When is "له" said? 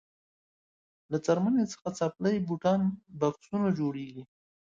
1.11-1.17